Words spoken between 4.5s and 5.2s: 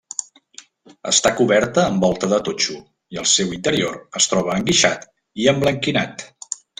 enguixat